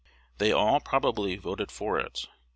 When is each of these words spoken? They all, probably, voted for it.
They 0.39 0.51
all, 0.51 0.79
probably, 0.79 1.35
voted 1.35 1.71
for 1.71 1.99
it. 1.99 2.21